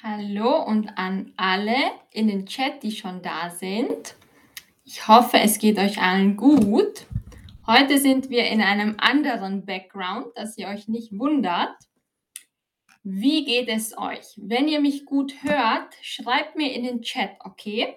[0.00, 1.74] Hallo und an alle
[2.12, 4.14] in den Chat, die schon da sind.
[4.84, 7.06] Ich hoffe, es geht euch allen gut.
[7.66, 11.74] Heute sind wir in einem anderen Background, dass ihr euch nicht wundert.
[13.02, 14.36] Wie geht es euch?
[14.36, 17.96] Wenn ihr mich gut hört, schreibt mir in den Chat, okay?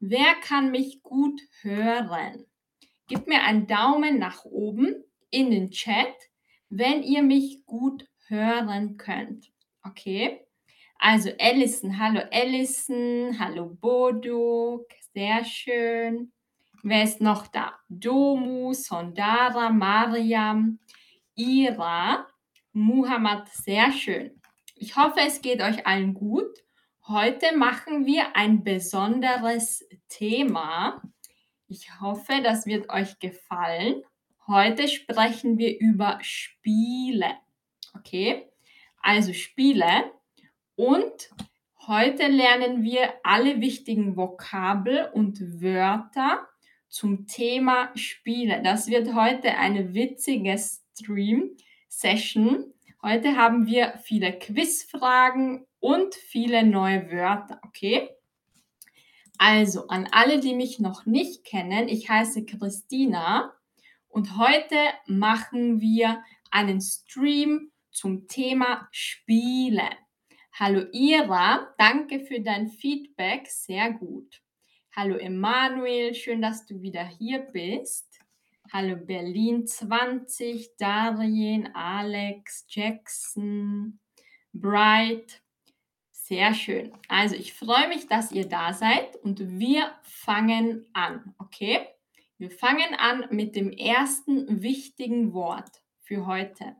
[0.00, 2.46] Wer kann mich gut hören?
[3.06, 4.94] Gebt mir einen Daumen nach oben
[5.28, 6.14] in den Chat,
[6.70, 9.52] wenn ihr mich gut hören könnt.
[9.82, 10.43] Okay?
[10.98, 16.32] Also Allison, hallo Allison, hallo Boduk, sehr schön.
[16.82, 17.78] Wer ist noch da?
[17.88, 20.78] Domu, Sondara, Mariam,
[21.34, 22.26] Ira,
[22.72, 24.40] Muhammad, sehr schön.
[24.76, 26.64] Ich hoffe, es geht euch allen gut.
[27.06, 31.02] Heute machen wir ein besonderes Thema.
[31.68, 34.02] Ich hoffe, das wird euch gefallen.
[34.46, 37.34] Heute sprechen wir über Spiele.
[37.94, 38.50] Okay?
[39.00, 40.12] Also Spiele
[40.76, 41.30] und
[41.86, 46.48] heute lernen wir alle wichtigen Vokabel und Wörter
[46.88, 48.62] zum Thema Spiele.
[48.62, 52.72] Das wird heute eine witzige Stream-Session.
[53.02, 58.08] Heute haben wir viele Quizfragen und viele neue Wörter, okay?
[59.38, 63.52] Also an alle, die mich noch nicht kennen, ich heiße Christina
[64.08, 69.90] und heute machen wir einen Stream zum Thema Spiele.
[70.56, 74.40] Hallo Ira, danke für dein Feedback, sehr gut.
[74.94, 78.20] Hallo Emanuel, schön, dass du wieder hier bist.
[78.72, 83.98] Hallo Berlin 20, Darien, Alex, Jackson,
[84.52, 85.42] Bright.
[86.12, 86.96] Sehr schön.
[87.08, 91.80] Also ich freue mich, dass ihr da seid und wir fangen an, okay?
[92.38, 96.76] Wir fangen an mit dem ersten wichtigen Wort für heute.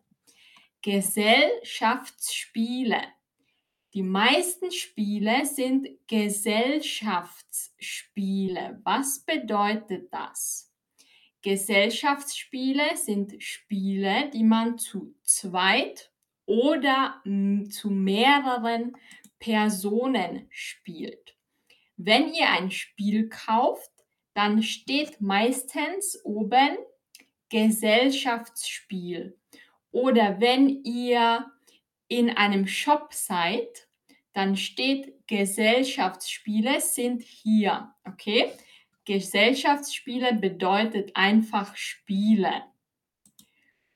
[0.80, 3.02] Gesellschaftsspiele.
[3.94, 8.80] Die meisten Spiele sind Gesellschaftsspiele.
[8.82, 10.74] Was bedeutet das?
[11.42, 16.10] Gesellschaftsspiele sind Spiele, die man zu zweit
[16.44, 17.22] oder
[17.70, 18.96] zu mehreren
[19.38, 21.36] Personen spielt.
[21.96, 23.92] Wenn ihr ein Spiel kauft,
[24.32, 26.78] dann steht meistens oben
[27.48, 29.38] Gesellschaftsspiel.
[29.92, 31.48] Oder wenn ihr
[32.08, 33.88] in einem Shop seid,
[34.32, 37.94] dann steht Gesellschaftsspiele sind hier.
[38.04, 38.52] Okay?
[39.04, 42.64] Gesellschaftsspiele bedeutet einfach Spiele.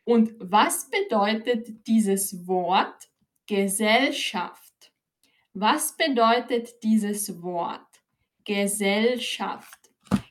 [0.05, 3.11] Und was bedeutet dieses Wort
[3.47, 4.93] Gesellschaft?
[5.53, 7.87] Was bedeutet dieses Wort
[8.45, 9.91] Gesellschaft?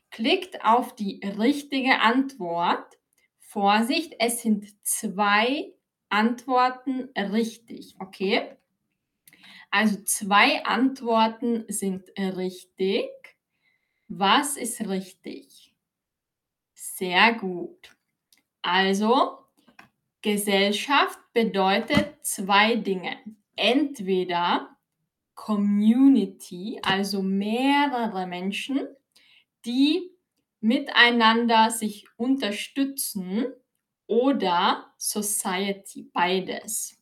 [0.10, 2.98] Klickt auf die richtige Antwort.
[3.40, 5.74] Vorsicht, es sind zwei
[6.10, 8.58] Antworten richtig, okay?
[9.70, 13.10] Also zwei Antworten sind richtig.
[14.08, 15.74] Was ist richtig?
[16.74, 17.96] Sehr gut.
[18.62, 19.40] Also
[20.22, 23.18] Gesellschaft bedeutet zwei Dinge.
[23.56, 24.78] Entweder
[25.36, 28.88] Community, also mehrere Menschen,
[29.66, 30.12] die
[30.60, 33.46] miteinander sich unterstützen
[34.08, 36.98] oder Society, beides.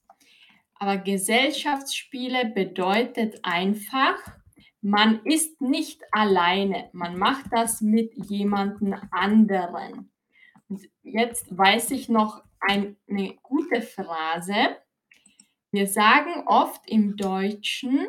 [0.76, 4.18] Aber Gesellschaftsspiele bedeutet einfach,
[4.82, 10.12] man ist nicht alleine, man macht das mit jemandem anderen.
[10.68, 12.96] Und jetzt weiß ich noch eine
[13.42, 14.78] gute Phrase.
[15.72, 18.08] Wir sagen oft im Deutschen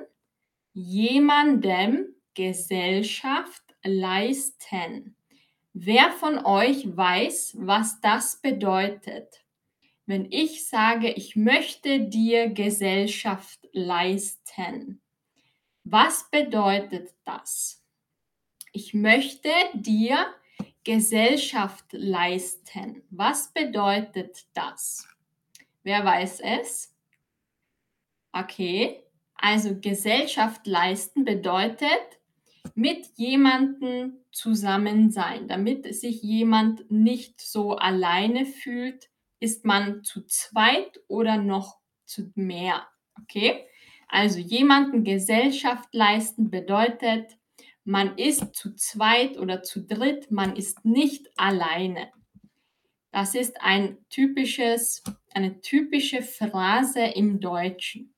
[0.73, 5.16] jemandem Gesellschaft leisten.
[5.79, 9.45] Wer von euch weiß, was das bedeutet?
[10.07, 15.03] Wenn ich sage, ich möchte dir Gesellschaft leisten,
[15.85, 17.85] was bedeutet das?
[18.73, 20.35] Ich möchte dir
[20.83, 23.03] Gesellschaft leisten.
[23.11, 25.07] Was bedeutet das?
[25.83, 26.97] Wer weiß es?
[28.33, 29.05] Okay,
[29.35, 32.16] also Gesellschaft leisten bedeutet,
[32.77, 35.49] mit jemandem zusammen sein.
[35.49, 39.09] Damit sich jemand nicht so alleine fühlt,
[39.41, 42.87] ist man zu zweit oder noch zu mehr.
[43.23, 43.67] Okay?
[44.09, 47.39] Also jemanden Gesellschaft leisten bedeutet,
[47.85, 52.13] man ist zu zweit oder zu dritt, man ist nicht alleine.
[53.11, 55.03] Das ist ein typisches,
[55.33, 58.16] eine typische Phrase im Deutschen.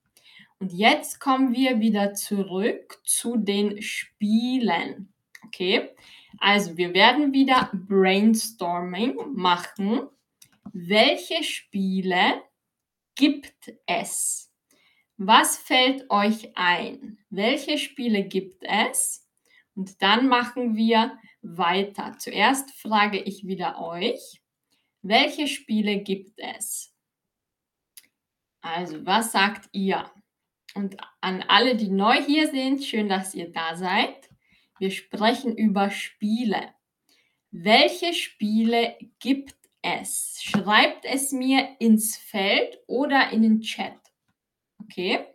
[0.60, 5.12] Und jetzt kommen wir wieder zurück zu den Spielen.
[5.46, 5.90] Okay,
[6.38, 10.08] also wir werden wieder Brainstorming machen.
[10.72, 12.42] Welche Spiele
[13.14, 14.52] gibt es?
[15.16, 17.18] Was fällt euch ein?
[17.30, 19.26] Welche Spiele gibt es?
[19.74, 22.16] Und dann machen wir weiter.
[22.18, 24.42] Zuerst frage ich wieder euch,
[25.02, 26.94] welche Spiele gibt es?
[28.60, 30.10] Also, was sagt ihr?
[30.74, 34.28] Und an alle, die neu hier sind, schön, dass ihr da seid.
[34.78, 36.74] Wir sprechen über Spiele.
[37.50, 40.38] Welche Spiele gibt es?
[40.42, 43.98] Schreibt es mir ins Feld oder in den Chat.
[44.80, 45.26] Okay?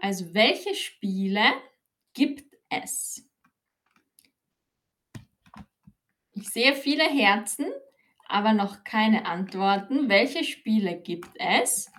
[0.00, 1.44] Also, welche Spiele
[2.14, 3.24] gibt es?
[6.32, 7.66] Ich sehe viele Herzen,
[8.26, 10.08] aber noch keine Antworten.
[10.08, 11.90] Welche Spiele gibt es?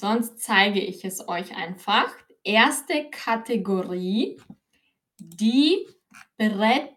[0.00, 2.14] Sonst zeige ich es euch einfach.
[2.44, 4.40] Erste Kategorie,
[5.18, 5.88] die
[6.36, 6.94] Brettspiele.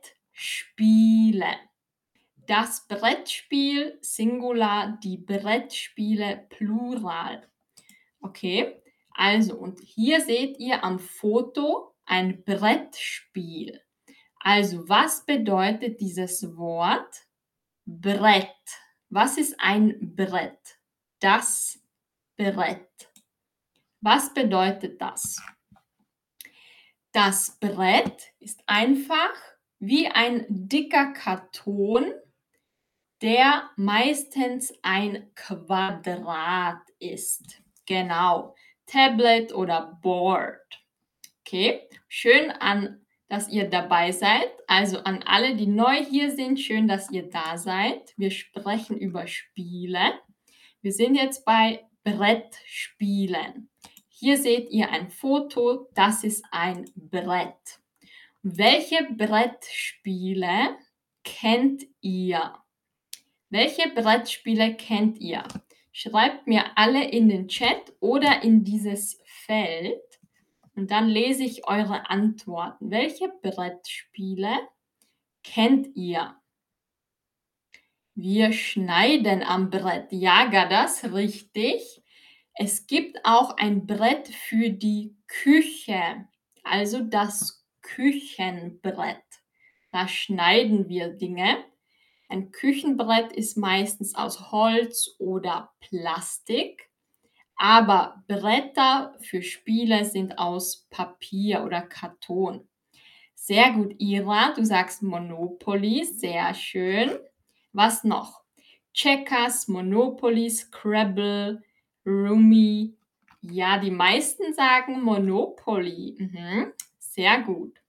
[2.45, 7.49] Das Brettspiel Singular, die Brettspiele Plural.
[8.19, 13.81] Okay, also und hier seht ihr am Foto ein Brettspiel.
[14.35, 17.25] Also was bedeutet dieses Wort
[17.87, 18.53] Brett?
[19.09, 20.77] Was ist ein Brett?
[21.19, 21.80] Das
[22.41, 23.11] Brett.
[24.01, 25.39] Was bedeutet das?
[27.11, 29.33] Das Brett ist einfach
[29.79, 32.11] wie ein dicker Karton,
[33.21, 37.61] der meistens ein Quadrat ist.
[37.85, 38.55] Genau.
[38.87, 40.57] Tablet oder Board.
[41.41, 44.49] Okay, schön an, dass ihr dabei seid.
[44.67, 48.13] Also an alle, die neu hier sind, schön, dass ihr da seid.
[48.17, 50.13] Wir sprechen über Spiele.
[50.81, 53.69] Wir sind jetzt bei Brettspielen.
[54.07, 57.79] Hier seht ihr ein Foto, das ist ein Brett.
[58.43, 60.77] Welche Brettspiele
[61.23, 62.55] kennt ihr?
[63.49, 65.43] Welche Brettspiele kennt ihr?
[65.91, 70.01] Schreibt mir alle in den Chat oder in dieses Feld
[70.75, 72.89] und dann lese ich eure Antworten.
[72.89, 74.55] Welche Brettspiele
[75.43, 76.35] kennt ihr?
[78.15, 80.07] Wir schneiden am Brett.
[80.11, 82.03] Ja, das richtig.
[82.53, 86.27] Es gibt auch ein Brett für die Küche,
[86.63, 89.23] also das Küchenbrett.
[89.91, 91.63] Da schneiden wir Dinge.
[92.27, 96.89] Ein Küchenbrett ist meistens aus Holz oder Plastik,
[97.55, 102.67] aber Bretter für Spiele sind aus Papier oder Karton.
[103.35, 107.17] Sehr gut, Ira, du sagst Monopoly, sehr schön.
[107.73, 108.41] Was noch?
[108.93, 111.63] Checkers, Monopoly, Scrabble,
[112.05, 112.93] Rumi.
[113.41, 116.15] Ja, die meisten sagen Monopoly.
[116.17, 116.73] Mhm.
[116.99, 117.81] Sehr gut.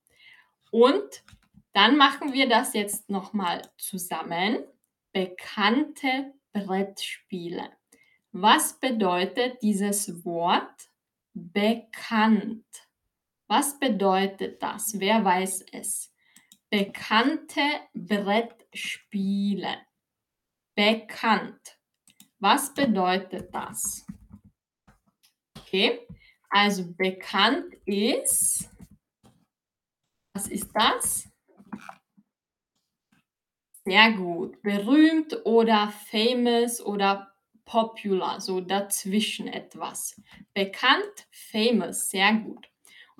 [0.70, 1.24] Und
[1.72, 4.58] dann machen wir das jetzt nochmal zusammen.
[5.12, 7.70] Bekannte Brettspiele.
[8.32, 10.90] Was bedeutet dieses Wort
[11.34, 12.64] bekannt?
[13.46, 14.98] Was bedeutet das?
[14.98, 16.11] Wer weiß es?
[16.72, 17.60] Bekannte
[17.92, 19.76] Brettspiele.
[20.74, 21.78] Bekannt.
[22.38, 24.06] Was bedeutet das?
[25.58, 26.00] Okay,
[26.48, 28.70] also bekannt ist,
[30.34, 31.28] was ist das?
[33.84, 34.62] Sehr gut.
[34.62, 37.34] Berühmt oder famous oder
[37.66, 40.18] popular, so dazwischen etwas.
[40.54, 42.71] Bekannt, famous, sehr gut.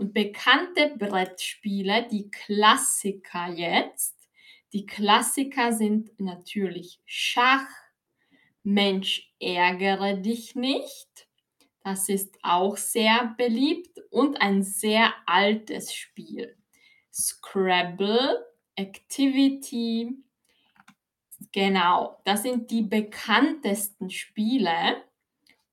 [0.02, 4.28] Und bekannte Brettspiele, die Klassiker jetzt,
[4.72, 7.68] die Klassiker sind natürlich Schach,
[8.64, 11.28] Mensch, ärgere dich nicht.
[11.84, 16.56] Das ist auch sehr beliebt und ein sehr altes Spiel.
[17.12, 18.44] Scrabble,
[18.74, 20.16] Activity.
[21.52, 25.04] Genau, das sind die bekanntesten Spiele.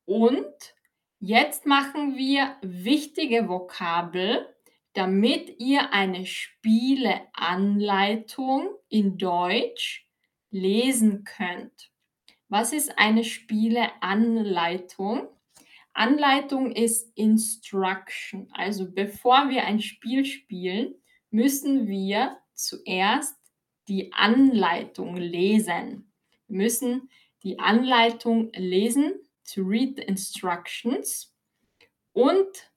[0.05, 0.75] Und
[1.21, 4.55] Jetzt machen wir wichtige Vokabel,
[4.93, 10.07] damit ihr eine Spieleanleitung in Deutsch
[10.49, 11.91] lesen könnt.
[12.47, 15.27] Was ist eine Spieleanleitung?
[15.91, 18.47] Anleitung ist Instruction.
[18.53, 20.95] Also bevor wir ein Spiel spielen,
[21.31, 23.35] müssen wir zuerst
[23.89, 26.13] die Anleitung lesen.
[26.47, 27.09] Wir müssen
[27.43, 29.19] die Anleitung lesen
[29.53, 31.33] to read the instructions.
[32.13, 32.71] Und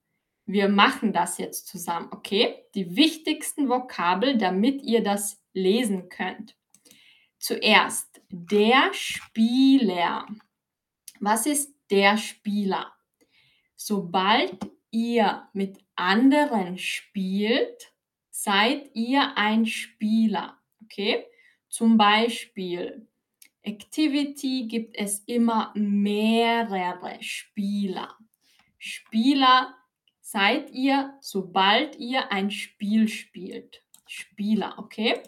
[0.45, 2.65] wir machen das jetzt zusammen, okay?
[2.75, 6.55] Die wichtigsten Vokabel, damit ihr das lesen könnt.
[7.39, 10.27] Zuerst der Spieler.
[11.19, 12.93] Was ist der Spieler?
[13.75, 14.57] Sobald
[14.91, 17.93] ihr mit anderen spielt,
[18.29, 20.57] seid ihr ein Spieler.
[20.83, 21.25] Okay?
[21.69, 23.07] Zum Beispiel,
[23.63, 28.17] Activity gibt es immer mehrere Spieler.
[28.77, 29.73] Spieler
[30.19, 33.81] seid ihr, sobald ihr ein Spiel spielt.
[34.05, 35.21] Spieler, okay?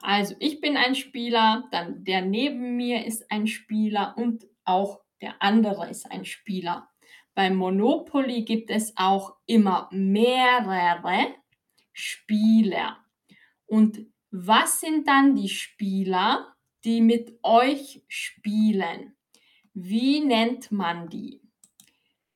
[0.00, 5.42] Also ich bin ein Spieler, dann der neben mir ist ein Spieler und auch der
[5.42, 6.88] andere ist ein Spieler.
[7.34, 11.34] Beim Monopoly gibt es auch immer mehrere
[11.92, 12.98] Spieler.
[13.66, 16.54] Und was sind dann die Spieler,
[16.84, 19.16] die mit euch spielen?
[19.74, 21.40] Wie nennt man die?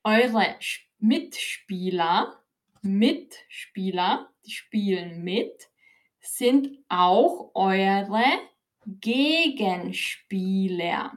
[0.05, 0.57] Eure
[0.99, 2.43] Mitspieler,
[2.83, 5.71] Mitspieler, die spielen mit,
[6.21, 8.25] sind auch eure
[8.87, 11.13] Gegenspieler.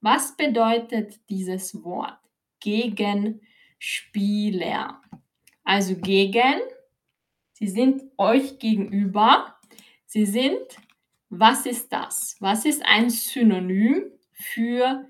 [0.00, 2.18] Was bedeutet dieses Wort?
[2.60, 5.02] Gegenspieler.
[5.64, 6.60] Also gegen,
[7.52, 9.56] sie sind euch gegenüber.
[10.06, 10.78] Sie sind,
[11.30, 12.36] was ist das?
[12.40, 15.08] Was ist ein Synonym für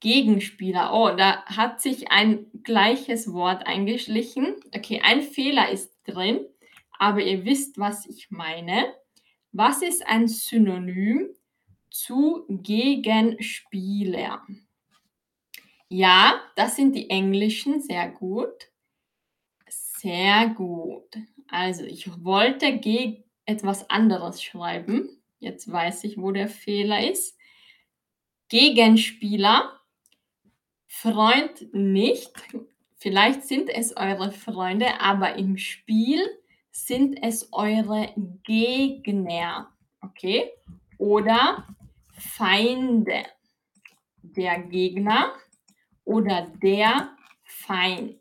[0.00, 0.94] Gegenspieler?
[0.94, 4.54] Oh, da hat sich ein gleiches Wort eingeschlichen.
[4.74, 6.46] Okay, ein Fehler ist drin,
[6.98, 8.94] aber ihr wisst, was ich meine.
[9.50, 11.28] Was ist ein Synonym
[11.90, 14.42] zu Gegenspieler?
[15.88, 18.70] Ja, das sind die englischen, sehr gut.
[19.68, 21.16] Sehr gut.
[21.48, 22.78] Also ich wollte
[23.46, 25.22] etwas anderes schreiben.
[25.38, 27.38] Jetzt weiß ich, wo der Fehler ist.
[28.48, 29.80] Gegenspieler,
[30.86, 32.32] Freund nicht.
[32.96, 36.20] Vielleicht sind es eure Freunde, aber im Spiel
[36.70, 38.12] sind es eure
[38.44, 39.72] Gegner.
[40.00, 40.50] Okay?
[40.98, 41.66] Oder
[42.12, 43.24] Feinde.
[44.22, 45.32] Der Gegner
[46.04, 48.20] oder der Feind.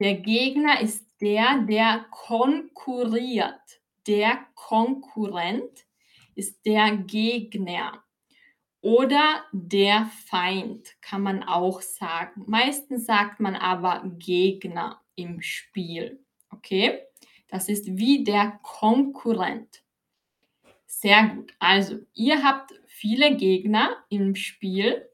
[0.00, 3.80] Der Gegner ist der, der konkurriert.
[4.06, 5.86] Der Konkurrent
[6.34, 8.04] ist der Gegner.
[8.80, 12.44] Oder der Feind kann man auch sagen.
[12.46, 16.24] Meistens sagt man aber Gegner im Spiel.
[16.50, 17.00] Okay?
[17.48, 19.82] Das ist wie der Konkurrent.
[20.86, 21.52] Sehr gut.
[21.58, 25.08] Also, ihr habt viele Gegner im Spiel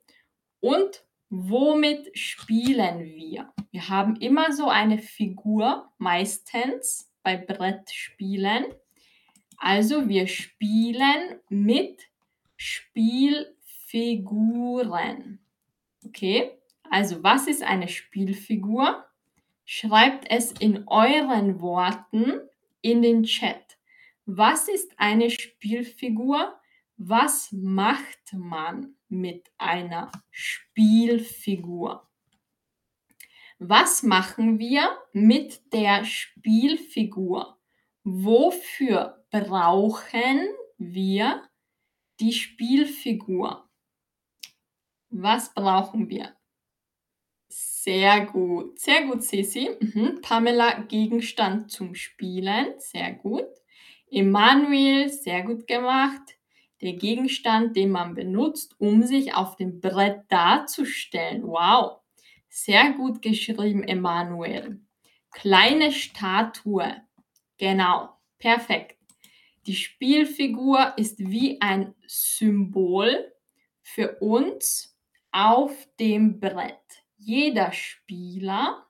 [0.61, 3.53] und womit spielen wir?
[3.71, 8.67] Wir haben immer so eine Figur, meistens bei Brettspielen.
[9.65, 12.09] Also wir spielen mit
[12.57, 15.39] Spielfiguren.
[16.05, 16.59] Okay?
[16.91, 19.07] Also was ist eine Spielfigur?
[19.65, 22.41] Schreibt es in euren Worten
[22.81, 23.79] in den Chat.
[24.27, 26.59] Was ist eine Spielfigur?
[26.97, 32.09] Was macht man mit einer Spielfigur?
[33.61, 37.62] Was machen wir mit der Spielfigur?
[38.05, 41.49] Wofür brauchen wir
[42.21, 43.69] die Spielfigur?
[45.11, 46.35] Was brauchen wir?
[47.49, 49.71] Sehr gut, sehr gut, Sissi.
[49.81, 50.21] Mhm.
[50.23, 53.49] Pamela, Gegenstand zum Spielen, sehr gut.
[54.11, 56.37] Emanuel, sehr gut gemacht
[56.83, 61.47] der Gegenstand, den man benutzt, um sich auf dem Brett darzustellen.
[61.47, 62.01] Wow,
[62.49, 64.81] sehr gut geschrieben, Emanuel.
[65.31, 67.01] Kleine Statue.
[67.63, 68.99] Genau, perfekt.
[69.67, 73.33] Die Spielfigur ist wie ein Symbol
[73.83, 74.99] für uns
[75.31, 77.05] auf dem Brett.
[77.19, 78.85] Jeder Spieler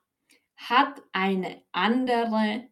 [0.55, 2.67] hat eine andere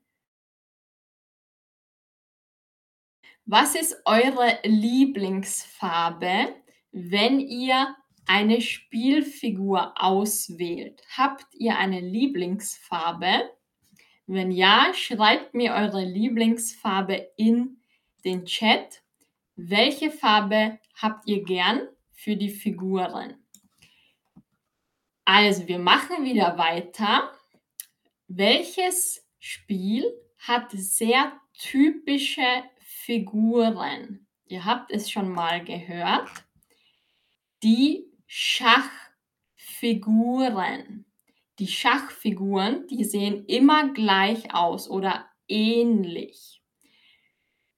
[3.46, 6.56] Was ist eure Lieblingsfarbe,
[6.92, 11.04] wenn ihr eine Spielfigur auswählt?
[11.16, 13.52] Habt ihr eine Lieblingsfarbe?
[14.34, 17.82] Wenn ja, schreibt mir eure Lieblingsfarbe in
[18.24, 19.04] den Chat.
[19.58, 23.36] Welche Farbe habt ihr gern für die Figuren?
[25.26, 27.30] Also, wir machen wieder weiter.
[28.30, 30.06] Welches Spiel
[30.38, 34.26] hat sehr typische Figuren.
[34.46, 36.30] Ihr habt es schon mal gehört.
[37.64, 41.06] Die Schachfiguren.
[41.60, 46.62] Die Schachfiguren, die sehen immer gleich aus oder ähnlich.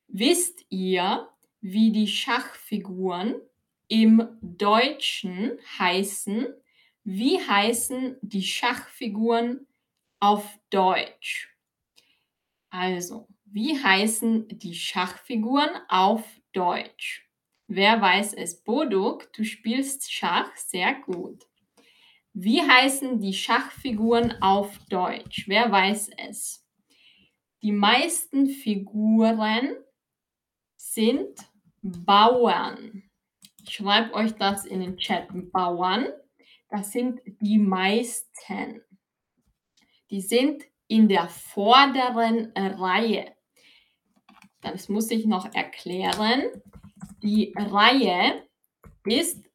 [0.07, 1.27] Wisst ihr,
[1.59, 3.35] wie die Schachfiguren
[3.87, 6.47] im Deutschen heißen?
[7.03, 9.67] Wie heißen die Schachfiguren
[10.19, 11.49] auf Deutsch?
[12.69, 17.29] Also, wie heißen die Schachfiguren auf Deutsch?
[17.67, 18.63] Wer weiß es?
[18.63, 21.45] Boduk, du spielst Schach sehr gut.
[22.33, 25.47] Wie heißen die Schachfiguren auf Deutsch?
[25.47, 26.67] Wer weiß es?
[27.61, 29.75] Die meisten Figuren
[30.75, 31.39] sind
[31.81, 33.03] Bauern.
[33.61, 35.27] Ich schreibe euch das in den Chat.
[35.51, 36.07] Bauern,
[36.69, 38.81] das sind die meisten.
[40.09, 43.35] die sind in der vorderen Reihe.
[44.61, 46.43] Das muss ich noch erklären.
[47.21, 48.47] Die Reihe
[49.05, 49.45] ist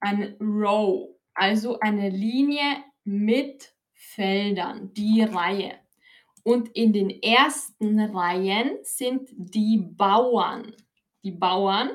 [0.00, 5.78] ein Row, also eine Linie mit Feldern, die Reihe.
[6.44, 10.74] Und in den ersten Reihen sind die Bauern.
[11.22, 11.90] Die Bauern.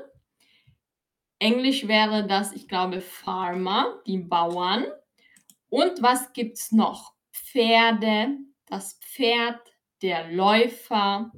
[1.40, 4.86] Englisch wäre das, ich glaube, Farmer, die Bauern.
[5.70, 7.14] Und was gibt es noch?
[7.32, 9.60] Pferde, das Pferd,
[10.02, 11.32] der Läufer,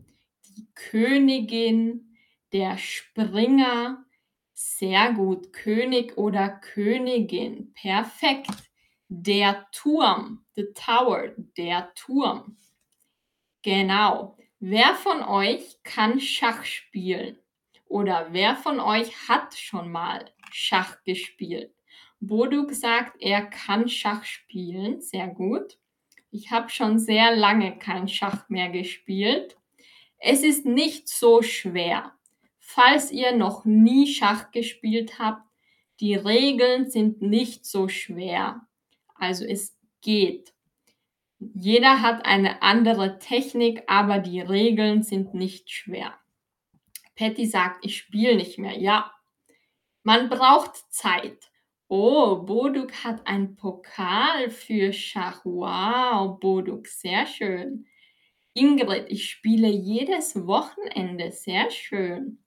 [0.48, 2.16] die Königin,
[2.54, 4.06] der Springer.
[4.62, 5.54] Sehr gut.
[5.54, 7.74] König oder Königin.
[7.76, 8.52] Perfekt.
[9.08, 12.58] Der Turm, the Tower, der Turm.
[13.62, 14.38] Genau.
[14.60, 17.40] Wer von euch kann Schach spielen?
[17.86, 21.74] Oder wer von euch hat schon mal Schach gespielt?
[22.20, 25.00] Boduk sagt, er kann Schach spielen.
[25.00, 25.78] Sehr gut.
[26.32, 29.56] Ich habe schon sehr lange kein Schach mehr gespielt.
[30.18, 32.19] Es ist nicht so schwer.
[32.72, 35.42] Falls ihr noch nie Schach gespielt habt,
[36.00, 38.62] die Regeln sind nicht so schwer.
[39.16, 40.54] Also es geht.
[41.40, 46.14] Jeder hat eine andere Technik, aber die Regeln sind nicht schwer.
[47.16, 48.78] Patty sagt, ich spiele nicht mehr.
[48.78, 49.12] Ja,
[50.04, 51.50] man braucht Zeit.
[51.88, 55.42] Oh, Boduk hat ein Pokal für Schach.
[55.44, 57.88] Wow, Boduk, sehr schön.
[58.54, 61.32] Ingrid, ich spiele jedes Wochenende.
[61.32, 62.44] Sehr schön.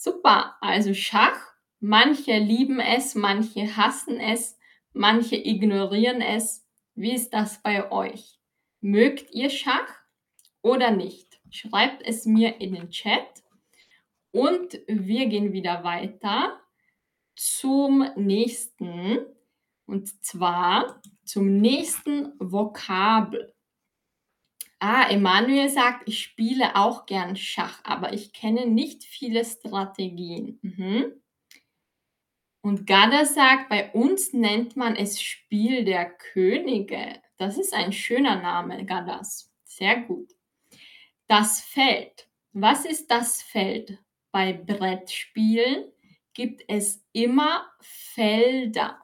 [0.00, 1.40] Super, also Schach.
[1.80, 4.56] Manche lieben es, manche hassen es,
[4.92, 6.64] manche ignorieren es.
[6.94, 8.38] Wie ist das bei euch?
[8.80, 9.92] Mögt ihr Schach
[10.62, 11.40] oder nicht?
[11.50, 13.42] Schreibt es mir in den Chat.
[14.30, 16.60] Und wir gehen wieder weiter
[17.34, 19.18] zum nächsten.
[19.84, 23.52] Und zwar zum nächsten Vokabel.
[24.80, 30.60] Ah, Emanuel sagt, ich spiele auch gern Schach, aber ich kenne nicht viele Strategien.
[30.62, 31.20] Mhm.
[32.60, 37.20] Und Gada sagt, bei uns nennt man es Spiel der Könige.
[37.36, 39.52] Das ist ein schöner Name, Gadas.
[39.64, 40.32] Sehr gut.
[41.28, 42.28] Das Feld.
[42.52, 43.98] Was ist das Feld?
[44.32, 45.90] Bei Brettspielen
[46.34, 49.00] gibt es immer Felder.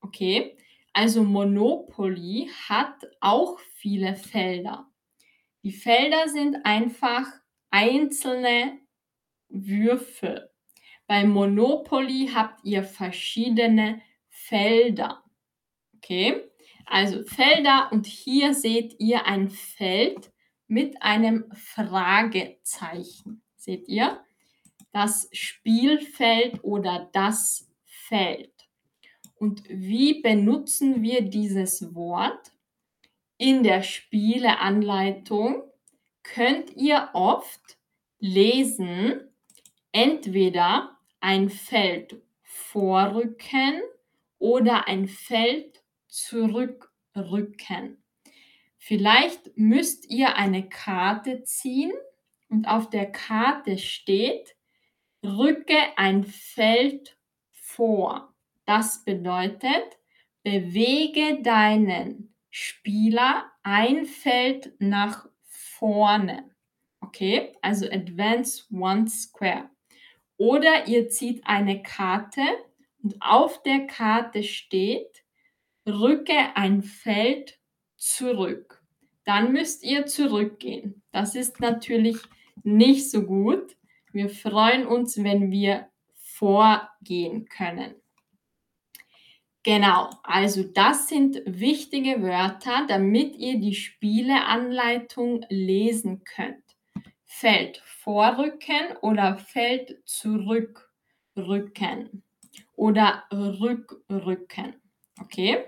[0.00, 0.56] Okay?
[0.92, 4.90] Also Monopoly hat auch viele Felder.
[5.64, 7.26] Die Felder sind einfach
[7.70, 8.80] einzelne
[9.48, 10.50] Würfel.
[11.06, 15.24] Bei Monopoly habt ihr verschiedene Felder.
[15.96, 16.44] Okay,
[16.84, 20.30] also Felder und hier seht ihr ein Feld
[20.66, 23.42] mit einem Fragezeichen.
[23.56, 24.22] Seht ihr?
[24.92, 28.52] Das Spielfeld oder das Feld.
[29.36, 32.53] Und wie benutzen wir dieses Wort?
[33.36, 35.64] In der Spieleanleitung
[36.22, 37.78] könnt ihr oft
[38.18, 39.28] lesen,
[39.92, 43.82] entweder ein Feld vorrücken
[44.38, 48.02] oder ein Feld zurückrücken.
[48.78, 51.92] Vielleicht müsst ihr eine Karte ziehen
[52.48, 54.56] und auf der Karte steht,
[55.24, 57.16] rücke ein Feld
[57.50, 58.34] vor.
[58.66, 59.98] Das bedeutet,
[60.42, 66.54] bewege deinen Spieler ein Feld nach vorne.
[67.00, 69.70] Okay, also advance one square.
[70.36, 72.42] Oder ihr zieht eine Karte
[73.02, 75.24] und auf der Karte steht,
[75.84, 77.58] rücke ein Feld
[77.96, 78.84] zurück.
[79.24, 81.02] Dann müsst ihr zurückgehen.
[81.10, 82.18] Das ist natürlich
[82.62, 83.76] nicht so gut.
[84.12, 87.96] Wir freuen uns, wenn wir vorgehen können.
[89.64, 96.62] Genau, also das sind wichtige Wörter, damit ihr die Spieleanleitung lesen könnt.
[97.24, 102.22] Feld vorrücken oder Feld zurückrücken
[102.74, 104.74] oder rückrücken.
[105.18, 105.64] Okay?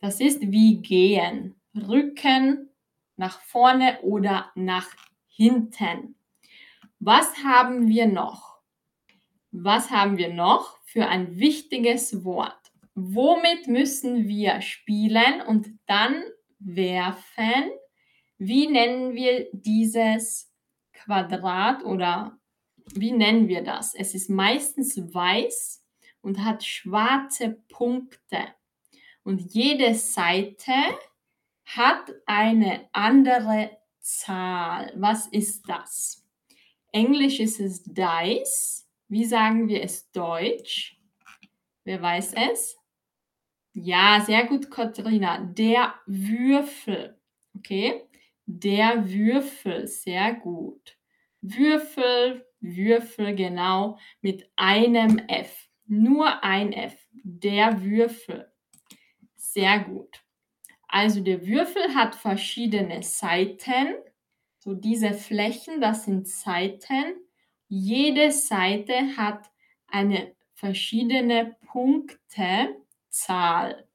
[0.00, 1.54] Das ist wie gehen.
[1.74, 2.70] Rücken
[3.16, 4.88] nach vorne oder nach
[5.28, 6.14] hinten.
[6.98, 8.60] Was haben wir noch?
[9.50, 12.63] Was haben wir noch für ein wichtiges Wort?
[12.94, 16.22] Womit müssen wir spielen und dann
[16.58, 17.70] werfen?
[18.38, 20.52] Wie nennen wir dieses
[20.92, 22.38] Quadrat oder
[22.94, 23.94] wie nennen wir das?
[23.94, 25.84] Es ist meistens weiß
[26.20, 28.46] und hat schwarze Punkte.
[29.24, 30.72] Und jede Seite
[31.64, 34.92] hat eine andere Zahl.
[34.96, 36.24] Was ist das?
[36.92, 38.86] Englisch ist es Dice.
[39.08, 41.00] Wie sagen wir es Deutsch?
[41.84, 42.76] Wer weiß es?
[43.76, 45.38] Ja, sehr gut, Katharina.
[45.38, 47.18] Der Würfel.
[47.56, 48.02] Okay?
[48.46, 50.96] Der Würfel, sehr gut.
[51.40, 55.68] Würfel, Würfel, genau, mit einem F.
[55.86, 56.96] Nur ein F.
[57.24, 58.50] Der Würfel.
[59.34, 60.22] Sehr gut.
[60.86, 63.94] Also der Würfel hat verschiedene Seiten.
[64.60, 67.16] So diese Flächen, das sind Seiten.
[67.66, 69.50] Jede Seite hat
[69.88, 71.56] eine verschiedene
[73.14, 73.86] Punktezahl.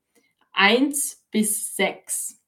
[0.53, 2.41] 1 bis 6.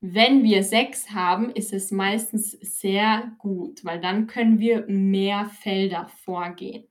[0.00, 6.08] Wenn wir 6 haben, ist es meistens sehr gut, weil dann können wir mehr Felder
[6.24, 6.86] vorgehen.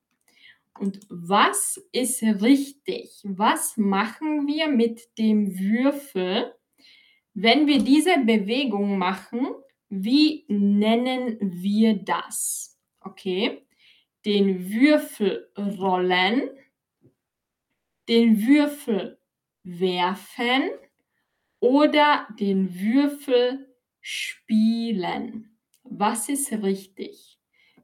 [0.79, 3.21] Und was ist richtig?
[3.23, 6.55] Was machen wir mit dem Würfel,
[7.35, 9.49] wenn wir diese Bewegung machen?
[9.89, 12.79] Wie nennen wir das?
[12.99, 13.67] Okay,
[14.25, 16.49] den Würfel rollen,
[18.07, 19.19] den Würfel
[19.63, 20.69] werfen
[21.59, 25.57] oder den Würfel spielen.
[25.83, 27.39] Was ist richtig?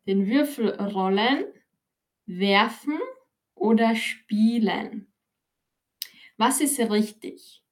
[0.05, 1.45] Den Würfel rollen,
[2.25, 2.99] werfen
[3.55, 5.11] oder spielen?
[6.37, 7.63] Was ist richtig?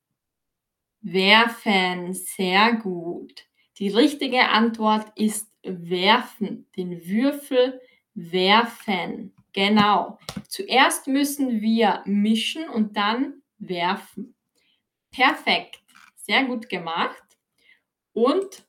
[1.01, 3.47] Werfen, sehr gut.
[3.79, 7.79] Die richtige Antwort ist werfen, den Würfel
[8.13, 9.33] werfen.
[9.57, 10.19] Genau.
[10.47, 14.35] Zuerst müssen wir mischen und dann werfen.
[15.09, 15.81] Perfekt.
[16.15, 17.23] Sehr gut gemacht.
[18.13, 18.67] Und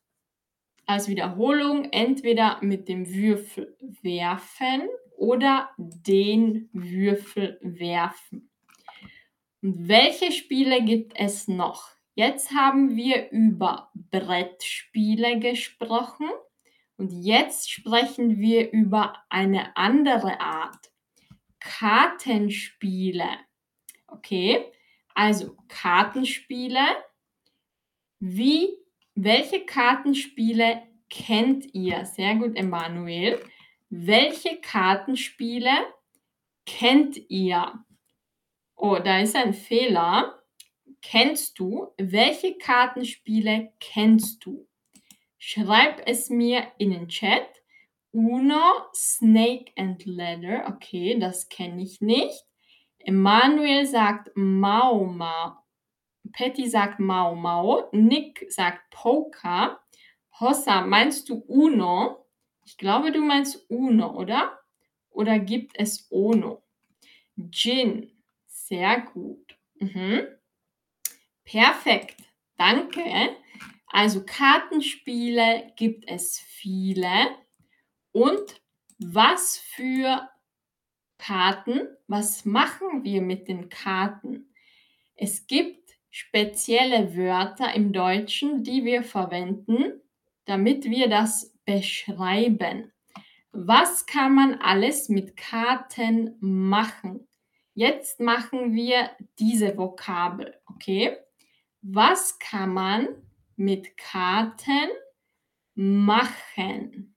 [0.87, 8.51] als Wiederholung entweder mit dem Würfel werfen oder den Würfel werfen.
[9.61, 11.91] Und welche Spiele gibt es noch?
[12.15, 16.31] Jetzt haben wir über Brettspiele gesprochen
[16.99, 20.91] und jetzt sprechen wir über eine andere Art.
[21.61, 23.29] Kartenspiele.
[24.09, 24.73] Okay,
[25.15, 26.85] also Kartenspiele.
[28.19, 28.77] Wie,
[29.15, 32.05] welche Kartenspiele kennt ihr?
[32.05, 33.41] Sehr gut, Emanuel.
[33.91, 35.71] Welche Kartenspiele
[36.67, 37.85] kennt ihr?
[38.75, 40.43] Oh, da ist ein Fehler.
[41.01, 41.93] Kennst du?
[41.97, 44.68] Welche Kartenspiele kennst du?
[45.39, 47.49] Schreib es mir in den Chat.
[48.11, 50.67] Uno, Snake and Ladder.
[50.69, 52.45] Okay, das kenne ich nicht.
[52.99, 55.57] Emanuel sagt Mau Mau.
[56.33, 57.89] Patty sagt Mau Mau.
[57.93, 59.81] Nick sagt Poker.
[60.41, 62.27] Hossa, meinst du Uno?
[62.67, 64.59] Ich glaube, du meinst Uno, oder?
[65.11, 66.63] Oder gibt es Ono?
[67.51, 68.11] Gin.
[68.47, 69.57] Sehr gut.
[69.77, 70.27] Mhm.
[71.45, 72.23] Perfekt.
[72.57, 73.03] Danke.
[73.91, 77.09] Also Kartenspiele gibt es viele.
[78.13, 78.61] Und
[78.99, 80.29] was für
[81.19, 81.89] Karten?
[82.07, 84.53] Was machen wir mit den Karten?
[85.15, 90.01] Es gibt spezielle Wörter im Deutschen, die wir verwenden,
[90.45, 92.93] damit wir das beschreiben.
[93.53, 97.27] Was kann man alles mit Karten machen?
[97.75, 101.17] Jetzt machen wir diese Vokabel, okay?
[101.83, 103.09] Was kann man
[103.59, 104.89] mit Karten
[105.75, 107.15] machen?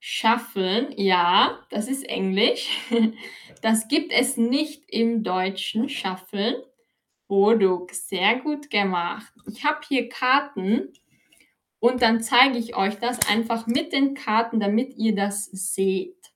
[0.00, 2.68] Schaffeln, ja, das ist Englisch.
[3.60, 6.56] Das gibt es nicht im Deutschen, Schaffeln.
[7.28, 9.32] Boduk, sehr gut gemacht.
[9.46, 10.92] Ich habe hier Karten
[11.78, 16.32] und dann zeige ich euch das einfach mit den Karten, damit ihr das seht.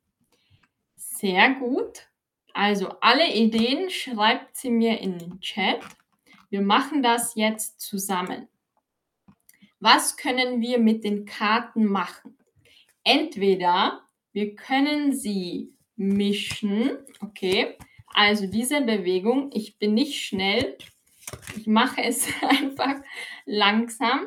[0.95, 2.09] Sehr gut.
[2.55, 5.81] Also alle Ideen schreibt sie mir in den Chat.
[6.49, 8.49] Wir machen das jetzt zusammen.
[9.81, 12.39] Was können wir mit den Karten machen?
[13.05, 17.77] Entweder wir können sie mischen, okay?
[18.09, 20.77] Also diese Bewegung, ich bin nicht schnell,
[21.57, 22.97] ich mache es einfach
[23.45, 24.27] langsam.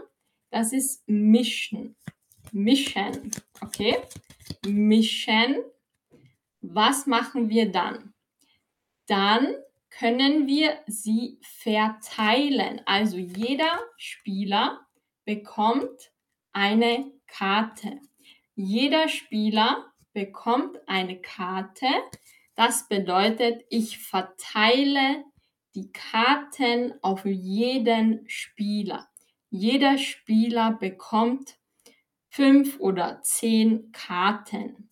[0.51, 1.95] Das ist mischen.
[2.51, 3.31] Mischen.
[3.61, 3.97] Okay?
[4.65, 5.57] Mischen.
[6.61, 8.13] Was machen wir dann?
[9.07, 9.55] Dann
[9.89, 12.81] können wir sie verteilen.
[12.85, 14.85] Also jeder Spieler
[15.29, 16.11] bekommt
[16.53, 17.99] eine Karte.
[18.55, 21.85] Jeder Spieler bekommt eine Karte.
[22.55, 25.23] Das bedeutet, ich verteile
[25.75, 29.07] die Karten auf jeden Spieler.
[29.51, 31.59] Jeder Spieler bekommt
[32.29, 34.89] fünf oder zehn Karten.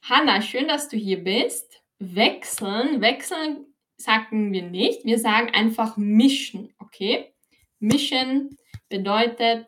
[0.00, 1.82] Hanna, schön, dass du hier bist.
[1.98, 3.66] Wechseln, wechseln
[3.98, 5.04] sagen wir nicht.
[5.04, 7.34] Wir sagen einfach mischen, okay?
[7.78, 8.57] Mischen
[8.88, 9.66] bedeutet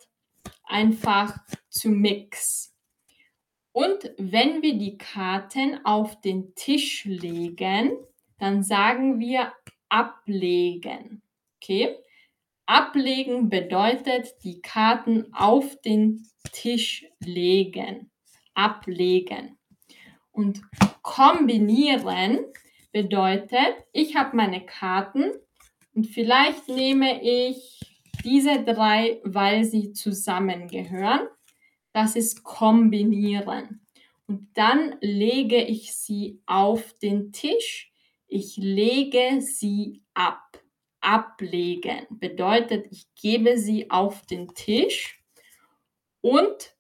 [0.65, 1.37] einfach
[1.69, 2.75] zu mix.
[3.73, 7.93] Und wenn wir die Karten auf den Tisch legen,
[8.39, 9.53] dann sagen wir
[9.89, 11.23] ablegen.
[11.57, 11.97] Okay?
[12.67, 18.11] Ablegen bedeutet die Karten auf den Tisch legen.
[18.55, 19.59] Ablegen.
[20.33, 20.63] Und
[21.03, 22.45] kombinieren
[22.93, 25.33] bedeutet, ich habe meine Karten
[25.95, 27.90] und vielleicht nehme ich
[28.25, 31.27] diese drei, weil sie zusammengehören.
[31.93, 33.87] Das ist kombinieren.
[34.27, 37.93] Und dann lege ich sie auf den Tisch.
[38.29, 40.63] Ich lege sie ab.
[41.01, 45.21] Ablegen bedeutet, ich gebe sie auf den Tisch.
[46.21, 46.75] Und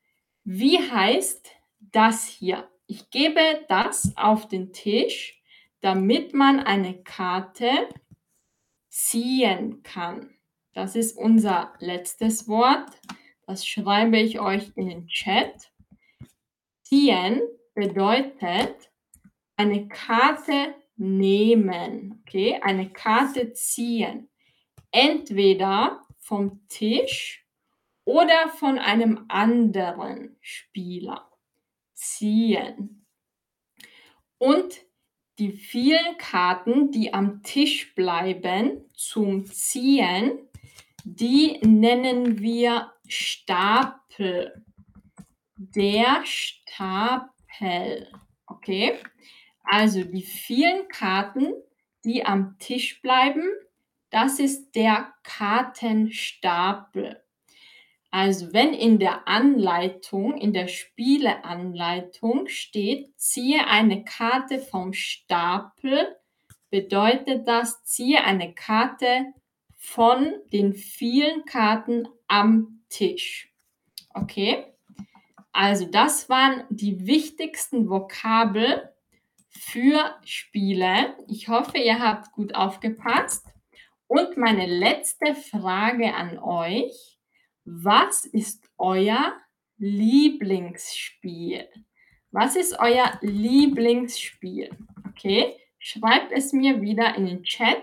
[0.44, 1.50] wie heißt
[1.80, 2.68] das hier?
[2.86, 5.42] Ich gebe das auf den Tisch,
[5.80, 7.88] damit man eine Karte
[8.88, 10.34] ziehen kann.
[10.72, 12.90] Das ist unser letztes Wort.
[13.46, 15.72] Das schreibe ich euch in den Chat.
[16.82, 17.40] Ziehen
[17.74, 18.90] bedeutet
[19.56, 22.22] eine Karte nehmen.
[22.22, 24.28] Okay, eine Karte ziehen.
[24.92, 27.46] Entweder vom Tisch
[28.04, 31.30] oder von einem anderen Spieler.
[31.94, 33.06] Ziehen.
[34.38, 34.80] Und
[35.38, 40.49] die vielen Karten, die am Tisch bleiben zum Ziehen,
[41.04, 44.64] die nennen wir Stapel.
[45.56, 48.08] Der Stapel.
[48.46, 48.98] Okay?
[49.64, 51.52] Also die vielen Karten,
[52.04, 53.44] die am Tisch bleiben,
[54.10, 57.22] das ist der Kartenstapel.
[58.10, 66.16] Also wenn in der Anleitung, in der Spieleanleitung steht, ziehe eine Karte vom Stapel,
[66.70, 69.32] bedeutet das, ziehe eine Karte
[69.82, 73.50] von den vielen Karten am Tisch.
[74.12, 74.66] Okay?
[75.52, 78.92] Also das waren die wichtigsten Vokabel
[79.48, 81.16] für Spiele.
[81.28, 83.46] Ich hoffe, ihr habt gut aufgepasst.
[84.06, 87.18] Und meine letzte Frage an euch.
[87.64, 89.34] Was ist euer
[89.78, 91.68] Lieblingsspiel?
[92.32, 94.70] Was ist euer Lieblingsspiel?
[95.08, 97.82] Okay, schreibt es mir wieder in den Chat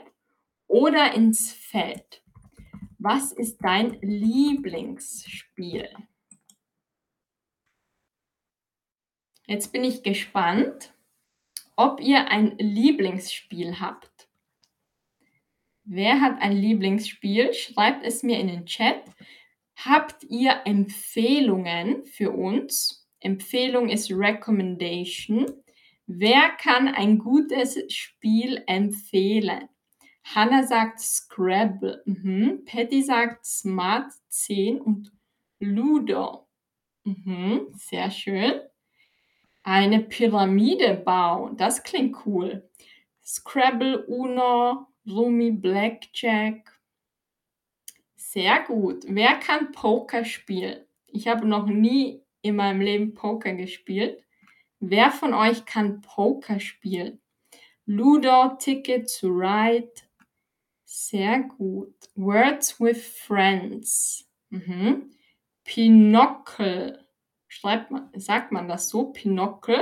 [0.68, 2.22] oder ins Feld.
[3.00, 5.90] Was ist dein Lieblingsspiel?
[9.46, 10.94] Jetzt bin ich gespannt,
[11.78, 14.28] ob ihr ein Lieblingsspiel habt.
[15.86, 17.54] Wer hat ein Lieblingsspiel?
[17.54, 19.04] Schreibt es mir in den Chat.
[19.78, 23.08] Habt ihr Empfehlungen für uns?
[23.22, 25.46] Empfehlung ist Recommendation.
[26.08, 29.70] Wer kann ein gutes Spiel empfehlen?
[30.36, 32.02] Hannah sagt Scrabble.
[32.06, 32.66] Mhm.
[32.66, 35.12] Patty sagt Smart 10 und
[35.60, 36.48] Ludo.
[37.04, 37.68] Mhm.
[37.74, 38.62] Sehr schön.
[39.64, 41.56] Eine Pyramide bauen.
[41.56, 42.70] Das klingt cool.
[43.24, 46.78] Scrabble, Uno, Rumi, Blackjack.
[48.16, 49.06] Sehr gut.
[49.08, 50.86] Wer kann Poker spielen?
[51.08, 54.22] Ich habe noch nie in meinem Leben Poker gespielt.
[54.80, 57.22] Wer von euch kann Poker spielen?
[57.86, 59.92] Ludo, Ticket to Ride.
[60.90, 61.94] Sehr gut.
[62.16, 64.26] Words with Friends.
[64.50, 65.12] Mhm.
[65.66, 67.06] Pinockel.
[67.50, 69.12] Schreibt man, sagt man das so?
[69.12, 69.82] Pinockel?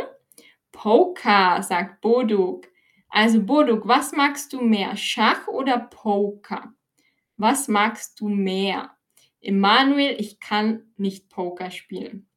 [0.72, 2.68] Poker, sagt Boduk.
[3.08, 4.98] Also Boduk, was magst du mehr?
[4.98, 6.74] Schach oder Poker?
[7.38, 8.98] Was magst du mehr?
[9.41, 12.28] Emanuel, ich kann nicht Poker spielen.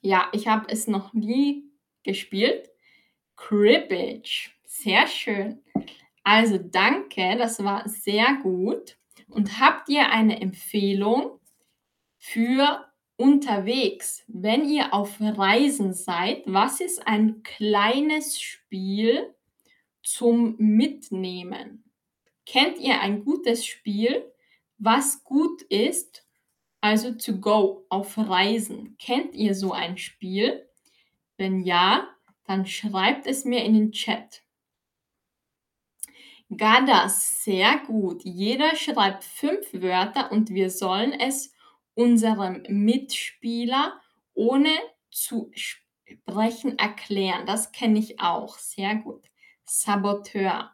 [0.00, 1.70] Ja, ich habe es noch nie
[2.02, 2.70] gespielt.
[3.36, 4.58] Cribbage.
[4.64, 5.62] Sehr schön.
[6.22, 8.96] Also danke, das war sehr gut.
[9.28, 11.38] Und habt ihr eine Empfehlung
[12.18, 16.42] für unterwegs, wenn ihr auf Reisen seid?
[16.46, 19.34] Was ist ein kleines Spiel
[20.02, 21.84] zum Mitnehmen?
[22.46, 24.24] Kennt ihr ein gutes Spiel,
[24.78, 26.26] was gut ist,
[26.80, 28.96] also to go auf Reisen?
[28.98, 30.66] Kennt ihr so ein Spiel?
[31.36, 32.08] Wenn ja,
[32.44, 34.42] dann schreibt es mir in den Chat.
[36.56, 38.22] Gadas, sehr gut.
[38.24, 41.54] Jeder schreibt fünf Wörter und wir sollen es
[41.94, 44.00] unserem Mitspieler
[44.34, 44.76] ohne
[45.10, 47.46] zu sprechen erklären.
[47.46, 48.58] Das kenne ich auch.
[48.58, 49.30] Sehr gut.
[49.64, 50.72] Saboteur.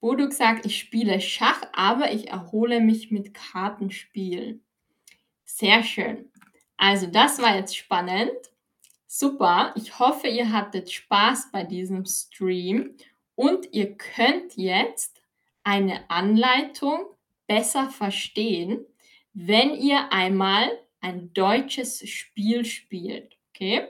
[0.00, 4.64] Boduk sagt, ich spiele Schach, aber ich erhole mich mit Kartenspielen.
[5.44, 6.30] Sehr schön.
[6.76, 8.30] Also das war jetzt spannend.
[9.08, 9.72] Super.
[9.74, 12.96] Ich hoffe, ihr hattet Spaß bei diesem Stream
[13.38, 15.22] und ihr könnt jetzt
[15.62, 17.06] eine Anleitung
[17.46, 18.84] besser verstehen,
[19.32, 20.68] wenn ihr einmal
[21.00, 23.38] ein deutsches Spiel spielt.
[23.50, 23.86] Okay?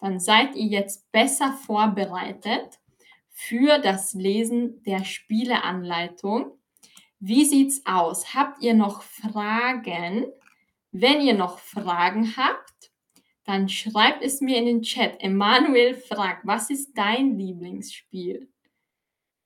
[0.00, 2.78] Dann seid ihr jetzt besser vorbereitet
[3.28, 6.52] für das Lesen der Spieleanleitung.
[7.18, 8.34] Wie sieht's aus?
[8.34, 10.26] Habt ihr noch Fragen?
[10.92, 12.92] Wenn ihr noch Fragen habt,
[13.42, 15.20] dann schreibt es mir in den Chat.
[15.20, 18.51] Emanuel fragt, was ist dein Lieblingsspiel?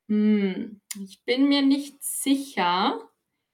[0.08, 3.00] Hm, ich bin mir nicht sicher.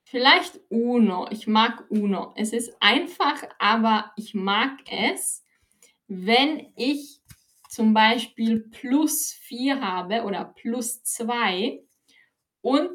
[0.05, 1.29] Vielleicht Uno.
[1.31, 2.35] Ich mag Uno.
[2.37, 5.45] Es ist einfach, aber ich mag es,
[6.07, 7.21] wenn ich
[7.71, 11.83] zum Beispiel plus 4 habe oder plus 2
[12.61, 12.91] und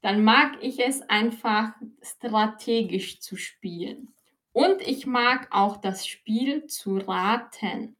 [0.00, 4.12] dann mag ich es einfach strategisch zu spielen.
[4.52, 7.96] Und ich mag auch das Spiel zu raten.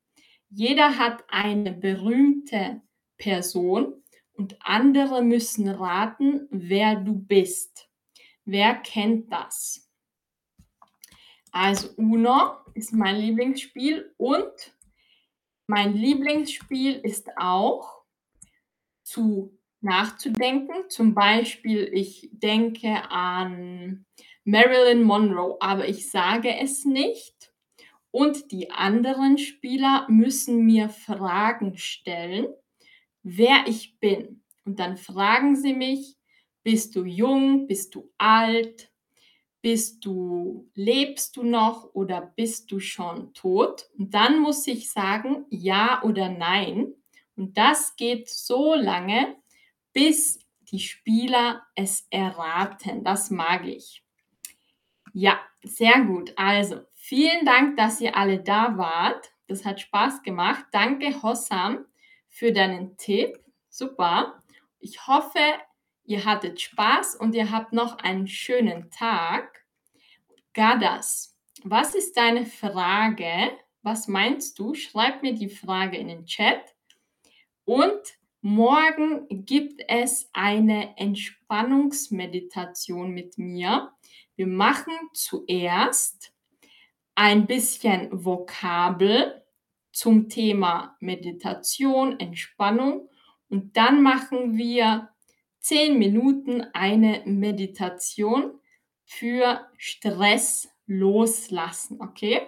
[0.51, 2.83] Jeder hat eine berühmte
[3.17, 3.92] Person
[4.43, 7.89] und andere müssen raten, wer du bist.
[8.45, 9.89] Wer kennt das?
[11.53, 14.51] Also Uno ist mein Lieblingsspiel und
[15.69, 18.03] mein Lieblingsspiel ist auch
[19.05, 20.89] zu nachzudenken.
[20.89, 24.07] Zum Beispiel, ich denke an
[24.43, 27.53] Marilyn Monroe, aber ich sage es nicht.
[28.11, 32.53] Und die anderen Spieler müssen mir Fragen stellen,
[33.23, 34.43] wer ich bin.
[34.65, 36.17] Und dann fragen sie mich,
[36.63, 38.93] bist du jung, bist du alt,
[39.61, 43.89] bist du, lebst du noch oder bist du schon tot?
[43.97, 46.95] Und dann muss ich sagen, ja oder nein.
[47.37, 49.37] Und das geht so lange,
[49.93, 53.05] bis die Spieler es erraten.
[53.05, 54.05] Das mag ich.
[55.13, 56.33] Ja, sehr gut.
[56.37, 59.33] Also, vielen Dank, dass ihr alle da wart.
[59.47, 60.65] Das hat Spaß gemacht.
[60.73, 61.85] Danke, Hossam,
[62.33, 63.39] für deinen Tipp.
[63.69, 64.43] Super.
[64.81, 65.39] Ich hoffe,
[66.05, 69.65] ihr hattet Spaß und ihr habt noch einen schönen Tag.
[70.55, 73.53] Gadas, was ist deine Frage?
[73.83, 74.75] Was meinst du?
[74.75, 76.75] Schreib mir die Frage in den Chat.
[77.65, 78.01] Und
[78.41, 83.93] morgen gibt es eine Entspannungsmeditation mit mir.
[84.37, 86.33] Wir machen zuerst
[87.15, 89.42] ein bisschen Vokabel
[89.93, 93.09] zum Thema Meditation, Entspannung
[93.49, 95.11] und dann machen wir
[95.61, 98.59] zehn Minuten eine Meditation
[99.05, 102.43] für Stress loslassen, okay?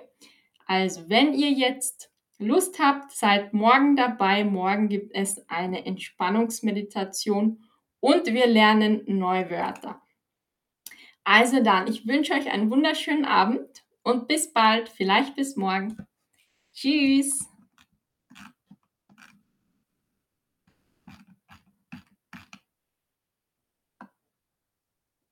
[0.67, 4.45] Also, wenn ihr jetzt Lust habt, seid morgen dabei.
[4.45, 7.65] Morgen gibt es eine Entspannungsmeditation
[8.01, 10.03] und wir lernen neue Wörter.
[11.23, 16.07] Also dann, ich wünsche euch einen wunderschönen Abend und bis bald, vielleicht bis morgen.
[16.75, 17.49] Tschüss.